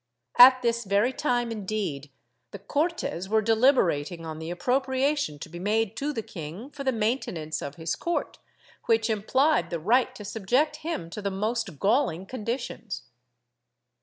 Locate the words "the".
2.49-2.57, 4.39-4.49, 6.11-6.23, 6.83-6.91, 9.69-9.79, 11.21-11.29